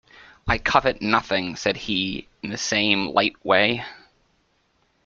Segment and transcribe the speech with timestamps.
[0.47, 3.85] "I covet nothing," said he in the same light way.